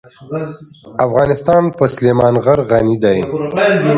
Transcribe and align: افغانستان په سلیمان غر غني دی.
افغانستان 1.05 1.63
په 1.77 1.85
سلیمان 1.95 2.33
غر 2.43 2.59
غني 2.71 2.97
دی. 3.03 3.19